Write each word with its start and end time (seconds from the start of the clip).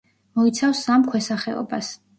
მოიცავს 0.39 0.81
სამ 0.89 1.07
ქვესახეობას. 1.13 1.95